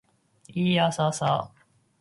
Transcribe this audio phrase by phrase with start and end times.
[0.47, 1.51] いーやーさーさ